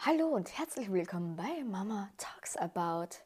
[0.00, 3.16] Hallo und herzlich willkommen bei Mama Talks About.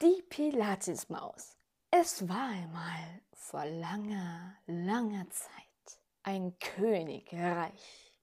[0.00, 1.56] Die Pilatismaus.
[1.90, 8.20] Es war einmal vor langer, langer Zeit ein Königreich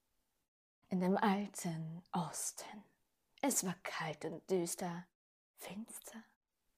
[0.88, 2.86] in dem alten Osten.
[3.42, 5.06] Es war kalt und düster,
[5.58, 6.24] finster,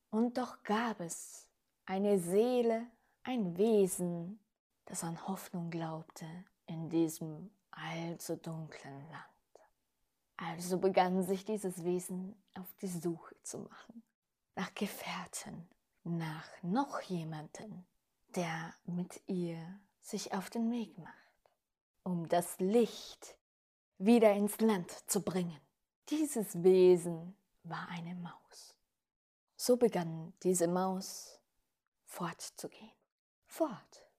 [0.09, 1.51] und doch gab es
[1.85, 2.87] eine Seele,
[3.21, 4.39] ein Wesen,
[4.85, 6.25] das an Hoffnung glaubte
[6.65, 9.32] in diesem allzu dunklen Land.
[10.37, 14.03] Also begann sich dieses Wesen auf die Suche zu machen.
[14.55, 15.67] Nach Gefährten,
[16.03, 17.85] nach noch jemanden,
[18.35, 21.51] der mit ihr sich auf den Weg macht,
[22.03, 23.37] um das Licht
[23.97, 25.59] wieder ins Land zu bringen.
[26.09, 28.75] Dieses Wesen war eine Maus.
[29.55, 31.39] So begann diese Maus
[32.05, 32.91] fortzugehen.
[33.45, 34.09] Fort,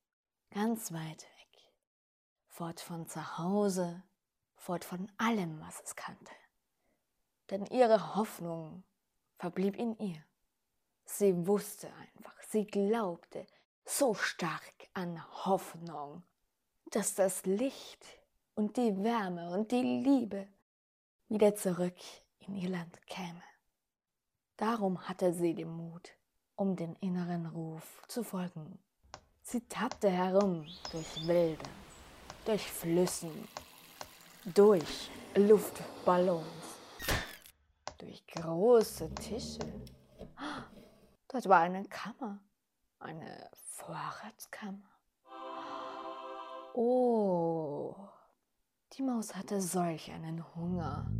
[0.50, 1.72] ganz weit weg.
[2.48, 4.02] Fort von zu Hause,
[4.64, 6.32] fort von allem, was es kannte.
[7.50, 8.82] Denn ihre Hoffnung
[9.36, 10.24] verblieb in ihr.
[11.04, 13.46] Sie wusste einfach, sie glaubte
[13.84, 16.22] so stark an Hoffnung,
[16.90, 18.02] dass das Licht
[18.54, 20.48] und die Wärme und die Liebe
[21.28, 21.98] wieder zurück
[22.38, 23.42] in ihr Land käme.
[24.56, 26.12] Darum hatte sie den Mut,
[26.56, 28.78] um den inneren Ruf zu folgen.
[29.42, 31.68] Sie tappte herum durch Wälder,
[32.46, 33.46] durch Flüssen,
[34.52, 36.44] durch Luftballons,
[37.98, 39.60] durch große Tische.
[41.28, 42.40] Dort war eine Kammer,
[42.98, 44.90] eine Vorratskammer.
[46.74, 47.96] Oh,
[48.92, 51.10] die Maus hatte solch einen Hunger.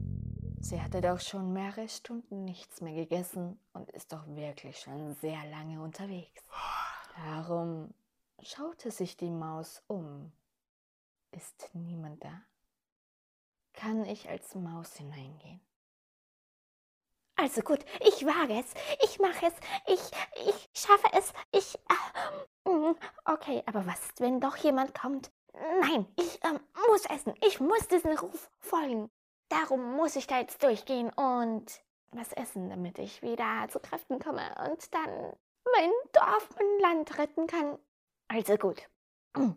[0.61, 5.44] Sie hatte doch schon mehrere Stunden nichts mehr gegessen und ist doch wirklich schon sehr
[5.47, 6.44] lange unterwegs.
[7.16, 7.94] Darum
[8.42, 10.33] schaute sich die Maus um.
[11.31, 12.42] Ist niemand da?
[13.75, 15.61] Kann ich als Maus hineingehen.
[17.36, 19.55] Also gut, ich wage es, ich mache es,
[19.86, 20.00] ich,
[20.47, 21.75] ich schaffe es, ich.
[21.75, 22.94] Äh,
[23.25, 25.32] okay, aber was, wenn doch jemand kommt?
[25.81, 29.10] Nein, ich äh, muss essen, ich muss diesem Ruf folgen.
[29.49, 31.82] Darum muss ich da jetzt durchgehen und
[32.12, 35.32] was essen, damit ich wieder zu Kräften komme und dann
[35.72, 37.78] mein Dorf, mein Land retten kann.
[38.28, 38.88] Also gut.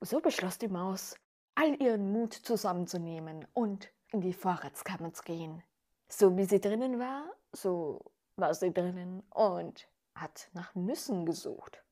[0.00, 1.16] So beschloss die Maus,
[1.58, 5.62] all ihren Mut zusammenzunehmen und in die Vorratskammer zu gehen.
[6.08, 11.82] So wie sie drinnen war, so war sie drinnen und hat nach Nüssen gesucht.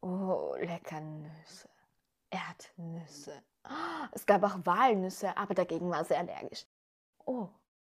[0.00, 1.68] Oh, lecker Nüsse.
[2.30, 3.42] Erdnüsse.
[4.12, 6.66] Es gab auch Walnüsse, aber dagegen war sie allergisch.
[7.26, 7.48] Oh,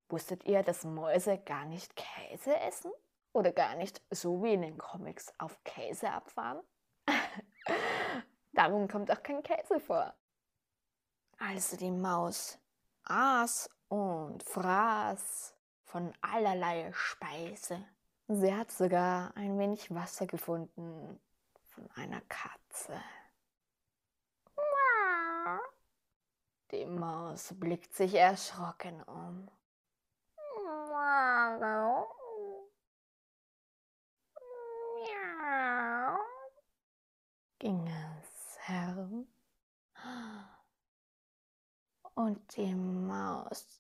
[0.10, 2.92] wusstet ihr, dass Mäuse gar nicht Käse essen?
[3.32, 6.62] Oder gar nicht so wie in den Comics auf Käse abfahren?
[8.54, 10.14] Darum kommt auch kein Käse vor.
[11.40, 12.58] Also die Maus
[13.04, 15.54] aß und fraß
[15.84, 17.86] von allerlei Speise.
[18.28, 21.20] Sie hat sogar ein wenig Wasser gefunden
[21.62, 23.02] von einer Katze.
[26.72, 29.50] Die Maus blickt sich erschrocken um.
[37.60, 39.28] Ging es herum
[42.18, 43.80] und die Maus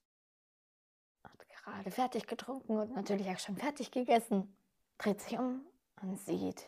[1.23, 4.55] hat gerade fertig getrunken und natürlich auch schon fertig gegessen.
[4.99, 5.65] Dreht sich um
[6.01, 6.63] und sieht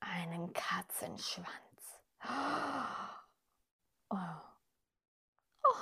[0.00, 1.48] einen Katzenschwanz.
[4.10, 4.16] Oh.
[5.64, 5.76] oh,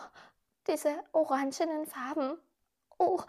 [0.66, 2.36] diese orangenen Farben.
[2.98, 3.20] Oh,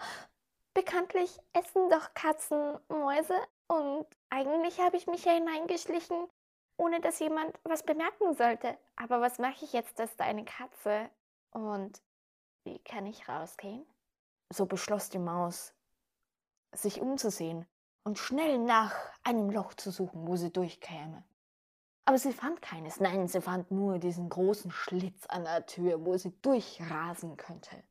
[0.74, 3.36] bekanntlich essen doch Katzen Mäuse
[3.68, 6.28] und eigentlich habe ich mich hier hineingeschlichen,
[6.78, 8.76] ohne dass jemand was bemerken sollte.
[8.96, 11.12] Aber was mache ich jetzt, dass da eine Katze
[11.66, 12.02] und
[12.64, 13.86] wie kann ich rausgehen?
[14.50, 15.74] So beschloss die Maus,
[16.74, 17.66] sich umzusehen
[18.04, 21.24] und schnell nach einem Loch zu suchen, wo sie durchkäme.
[22.06, 26.18] Aber sie fand keines, nein, sie fand nur diesen großen Schlitz an der Tür, wo
[26.18, 27.84] sie durchrasen könnte.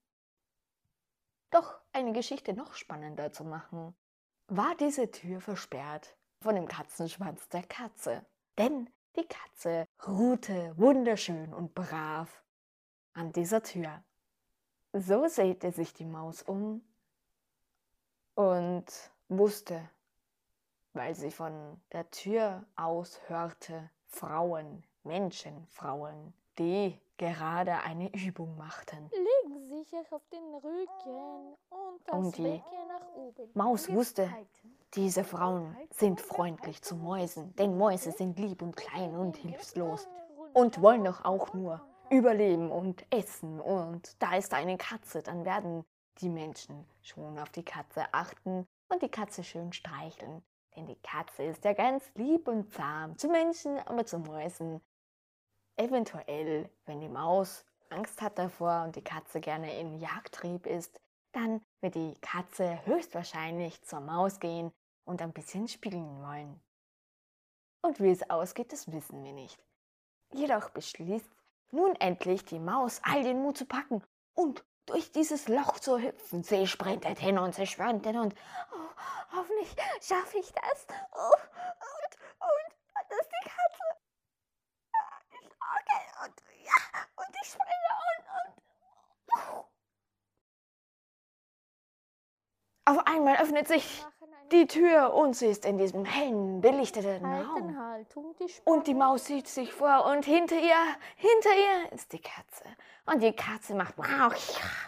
[1.51, 3.95] Doch eine Geschichte noch spannender zu machen,
[4.49, 8.25] war diese Tür versperrt von dem Katzenschwanz der Katze.
[8.59, 12.43] Denn die Katze ruhte wunderschön und brav
[13.17, 14.03] an dieser Tür.
[14.93, 16.83] So sehte sich die Maus um
[18.35, 18.87] und
[19.29, 19.89] wusste,
[20.93, 29.11] weil sie von der Tür aus hörte, Frauen, Menschen, Frauen, die gerade eine Übung machten.
[29.11, 33.51] Legen Sie sich auf den Rücken und das und die nach oben.
[33.55, 34.31] Maus wusste,
[34.95, 40.07] diese Frauen sind freundlich zu Mäusen, denn Mäuse sind lieb und klein und hilflos
[40.53, 41.81] und wollen doch auch nur
[42.11, 45.85] überleben und essen und da ist eine Katze, dann werden
[46.19, 50.43] die Menschen schon auf die Katze achten und die Katze schön streicheln.
[50.75, 54.81] Denn die Katze ist ja ganz lieb und zahm zu Menschen, aber zu Mäusen.
[55.77, 61.01] Eventuell, wenn die Maus Angst hat davor und die Katze gerne in Jagdtrieb ist,
[61.33, 64.73] dann wird die Katze höchstwahrscheinlich zur Maus gehen
[65.05, 66.61] und ein bisschen spielen wollen.
[67.83, 69.63] Und wie es ausgeht, das wissen wir nicht.
[70.33, 71.31] Jedoch beschließt
[71.71, 74.03] nun endlich die Maus all den Mut zu packen
[74.35, 76.43] und durch dieses Loch zu hüpfen.
[76.43, 78.35] Sie sprintet hin und sie hin und
[78.73, 80.87] oh, hoffentlich schaffe ich das.
[81.13, 83.83] Oh, und, und, das ist die Katze.
[85.79, 88.63] Okay, und ja, und ich springe und, und.
[89.53, 89.65] Oh.
[92.85, 94.07] Auf einmal öffnet sich
[94.53, 97.77] die Tür und sie ist in diesem hellen, belichteten Raum.
[98.65, 100.85] Und die Maus sieht sich vor und hinter ihr,
[101.17, 102.65] hinter ihr ist die Katze.
[103.07, 103.95] Und die Katze macht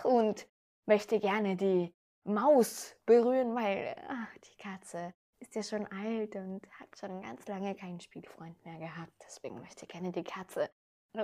[0.05, 0.47] und
[0.87, 1.93] möchte gerne die
[2.25, 7.75] Maus berühren, weil ach, die Katze ist ja schon alt und hat schon ganz lange
[7.75, 9.13] keinen Spielfreund mehr gehabt.
[9.25, 10.71] Deswegen möchte gerne die Katze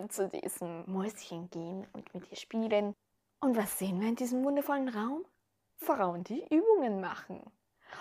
[0.09, 2.95] zu diesem Mäuschen gehen und mit ihr spielen.
[3.41, 5.25] Und was sehen wir in diesem wundervollen Raum?
[5.77, 7.43] Frauen, die Übungen machen.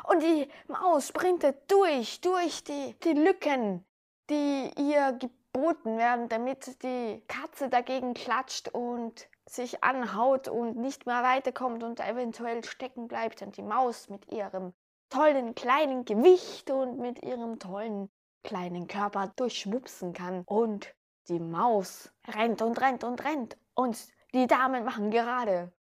[0.03, 3.85] Und die Maus sprintet durch, durch die, die Lücken,
[4.29, 11.23] die ihr geboten werden, damit die Katze dagegen klatscht und sich anhaut und nicht mehr
[11.23, 14.73] weiterkommt und eventuell stecken bleibt und die Maus mit ihrem
[15.09, 18.09] tollen kleinen Gewicht und mit ihrem tollen
[18.43, 20.43] kleinen Körper durchschwupsen kann.
[20.45, 20.93] Und
[21.27, 23.97] die Maus rennt und rennt und rennt und
[24.33, 25.71] die Damen machen gerade.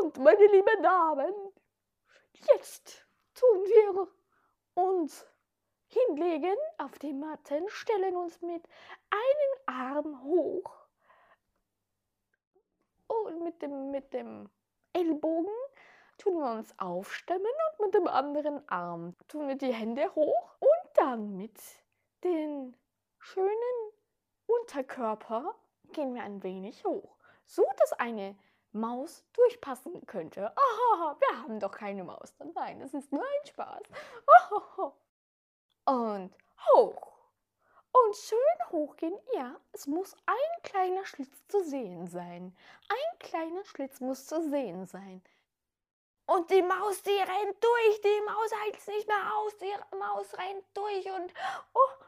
[0.00, 1.32] Und meine lieben Damen,
[2.52, 3.03] jetzt
[3.34, 4.08] tun wir
[4.74, 5.26] uns
[5.86, 8.66] hinlegen auf die Matten, stellen uns mit
[9.10, 10.86] einem Arm hoch
[13.06, 14.48] und mit dem, mit dem
[14.92, 15.54] Ellbogen
[16.18, 17.46] tun wir uns aufstemmen
[17.78, 21.58] und mit dem anderen Arm tun wir die Hände hoch und dann mit
[22.22, 22.76] den
[23.18, 23.92] schönen
[24.46, 25.54] Unterkörper
[25.92, 28.36] gehen wir ein wenig hoch, so dass eine
[28.74, 30.52] Maus durchpassen könnte.
[30.56, 32.34] Oh, wir haben doch keine Maus.
[32.54, 33.82] Nein, das ist nur ein Spaß.
[34.50, 34.92] Oh,
[35.86, 36.34] und
[36.72, 37.12] hoch.
[37.92, 38.38] Und schön
[38.70, 39.16] hochgehen.
[39.34, 42.56] Ja, es muss ein kleiner Schlitz zu sehen sein.
[42.88, 45.22] Ein kleiner Schlitz muss zu sehen sein.
[46.26, 48.00] Und die Maus, die rennt durch.
[48.00, 49.56] Die Maus hält es nicht mehr aus.
[49.58, 51.32] Die Maus rennt durch und...
[51.74, 52.04] Oh,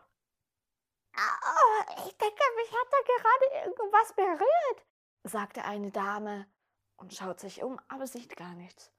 [1.17, 4.87] oh, ich denke, mich hat da gerade irgendwas berührt,
[5.23, 6.47] sagte eine Dame
[6.97, 8.93] und schaut sich um, aber sieht gar nichts.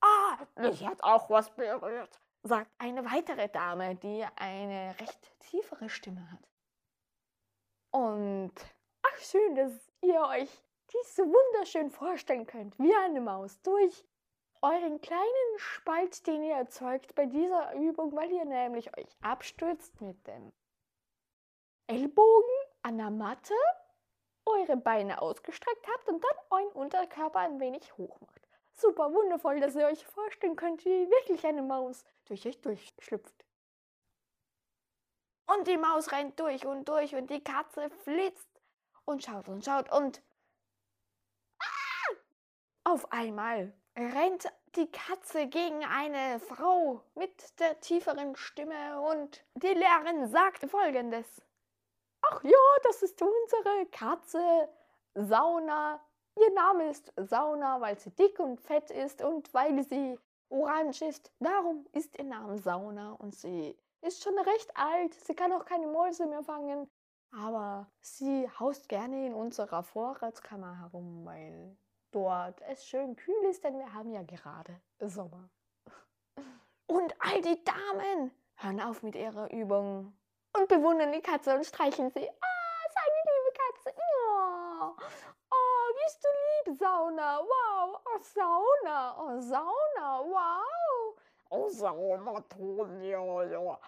[0.00, 6.30] Ah, mich hat auch was berührt, sagt eine weitere Dame, die eine recht tiefere Stimme
[6.30, 6.48] hat.
[7.90, 8.52] Und
[9.02, 10.50] ach schön, dass ihr euch
[10.92, 14.04] dies so wunderschön vorstellen könnt, wie eine Maus durch
[14.62, 20.26] euren kleinen Spalt, den ihr erzeugt bei dieser Übung, weil ihr nämlich euch abstürzt mit
[20.26, 20.52] dem
[21.86, 23.54] Ellbogen an der Matte
[24.48, 28.48] eure Beine ausgestreckt habt und dann euren Unterkörper ein wenig hoch macht.
[28.72, 33.44] Super wundervoll, dass ihr euch vorstellen könnt, wie wirklich eine Maus durch euch durchschlüpft.
[35.46, 38.60] Und die Maus rennt durch und durch und die Katze flitzt
[39.04, 40.22] und schaut und schaut und
[41.58, 42.14] ah!
[42.84, 50.28] auf einmal rennt die Katze gegen eine Frau mit der tieferen Stimme und die Lehrerin
[50.28, 51.26] sagt folgendes.
[52.22, 54.68] Ach ja, das ist unsere Katze
[55.14, 56.00] Sauna.
[56.36, 60.18] Ihr Name ist Sauna, weil sie dick und fett ist und weil sie
[60.50, 61.32] orange ist.
[61.40, 65.14] Darum ist ihr Name Sauna und sie ist schon recht alt.
[65.14, 66.88] Sie kann auch keine Mäuse mehr fangen.
[67.32, 71.76] Aber sie haust gerne in unserer Vorratskammer herum, weil
[72.10, 75.50] dort es schön kühl ist, denn wir haben ja gerade Sommer.
[76.86, 80.16] Und all die Damen hören auf mit ihrer Übung
[80.56, 82.28] und bewundern die Katze und streicheln sie.
[82.28, 83.94] Ah, seine liebe Katze.
[83.98, 84.96] Oh,
[85.50, 86.28] oh bist du
[86.70, 87.40] lieb, Sauna.
[87.40, 88.00] Wow.
[88.04, 89.16] Oh, Sauna.
[89.18, 90.24] Oh, Sauna.
[90.24, 91.18] Wow.
[91.50, 93.78] Oh, Sauna, Tonio.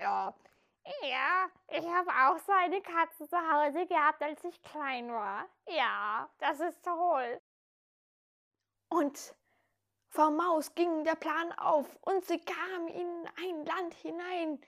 [0.00, 0.34] Ja.
[1.02, 5.46] Ja, ich habe auch so eine Katze zu Hause gehabt, als ich klein war.
[5.66, 7.40] Ja, das ist toll.
[8.88, 9.34] Und
[10.10, 14.60] Frau Maus ging der Plan auf und sie kam in ein Land hinein,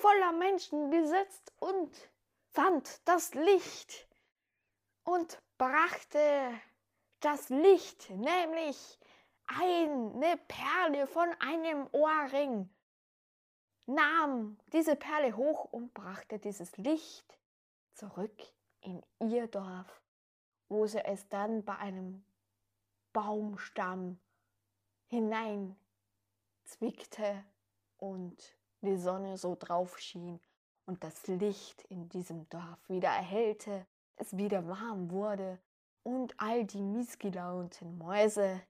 [0.00, 1.90] voller Menschen besetzt und
[2.50, 4.08] fand das Licht
[5.04, 6.52] und brachte
[7.20, 8.98] das Licht, nämlich
[9.46, 12.68] eine Perle von einem Ohrring,
[13.86, 17.38] nahm diese Perle hoch und brachte dieses Licht
[17.94, 18.42] zurück
[18.80, 20.02] in ihr Dorf,
[20.68, 22.24] wo sie es dann bei einem
[23.12, 24.20] Baumstamm
[25.06, 25.74] hinein
[26.64, 27.44] zwickte
[27.96, 30.40] und die Sonne so drauf schien
[30.86, 35.58] und das Licht in diesem Dorf wieder erhellte, es wieder warm wurde
[36.02, 38.60] und all die missgelaunten Mäuse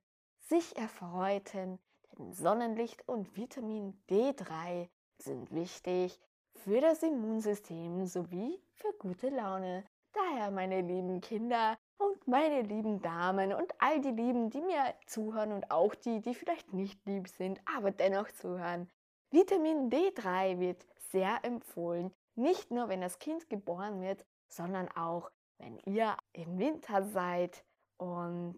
[0.40, 1.78] sich erfreuten,
[2.12, 4.88] denn Sonnenlicht und Vitamin D3
[5.18, 6.18] sind wichtig
[6.54, 9.84] für das Immunsystem sowie für gute Laune.
[10.12, 15.52] Daher, meine lieben Kinder und meine lieben Damen und all die Lieben, die mir zuhören
[15.52, 18.88] und auch die, die vielleicht nicht lieb sind, aber dennoch zuhören.
[19.30, 25.78] Vitamin D3 wird sehr empfohlen, nicht nur wenn das Kind geboren wird, sondern auch wenn
[25.84, 27.62] ihr im Winter seid
[27.98, 28.56] und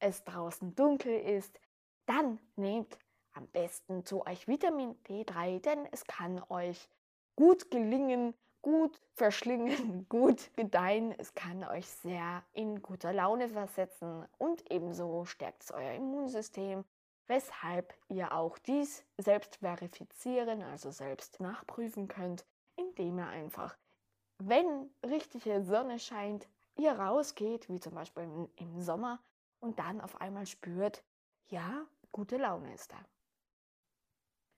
[0.00, 1.58] es draußen dunkel ist,
[2.04, 2.98] dann nehmt
[3.32, 6.90] am besten zu euch Vitamin D3, denn es kann euch
[7.36, 11.14] gut gelingen, gut verschlingen, gut gedeihen.
[11.18, 16.84] Es kann euch sehr in guter Laune versetzen und ebenso stärkt es euer Immunsystem,
[17.26, 23.76] weshalb ihr auch dies selbst verifizieren, also selbst nachprüfen könnt, indem ihr einfach,
[24.38, 29.20] wenn richtige Sonne scheint, ihr rausgeht, wie zum Beispiel im Sommer,
[29.60, 31.04] und dann auf einmal spürt,
[31.46, 32.98] ja, gute Laune ist da.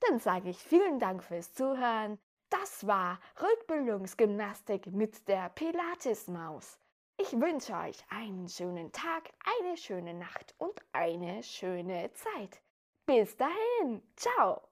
[0.00, 2.18] Dann sage ich vielen Dank fürs Zuhören.
[2.50, 6.78] Das war Rückbildungsgymnastik mit der Pilatesmaus.
[7.16, 9.30] Ich wünsche euch einen schönen Tag,
[9.61, 12.61] eine schöne Nacht und eine schöne Zeit.
[13.06, 14.62] Bis dahin, ciao!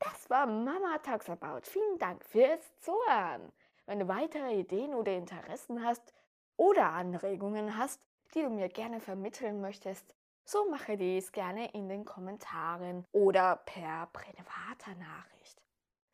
[0.00, 1.60] Das war Mama Talks About.
[1.62, 3.52] Vielen Dank fürs Zuhören.
[3.86, 6.12] Wenn du weitere Ideen oder Interessen hast
[6.56, 8.00] oder Anregungen hast,
[8.34, 14.06] die du mir gerne vermitteln möchtest, so mache dies gerne in den Kommentaren oder per
[14.12, 15.62] privater Nachricht.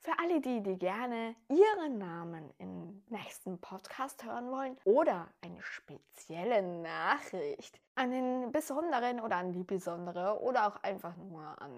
[0.05, 6.61] Für alle die, die gerne ihren Namen im nächsten Podcast hören wollen oder eine spezielle
[6.61, 11.73] Nachricht an den besonderen oder an die besondere oder auch einfach nur an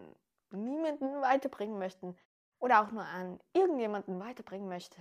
[0.51, 2.17] niemanden weiterbringen möchten
[2.59, 5.01] oder auch nur an irgendjemanden weiterbringen möchte,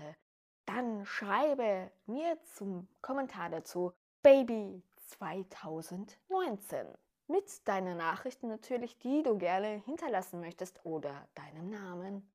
[0.67, 3.91] dann schreibe mir zum Kommentar dazu
[4.21, 6.85] Baby 2019
[7.25, 12.34] mit deinen Nachrichten natürlich, die du gerne hinterlassen möchtest oder deinem Namen.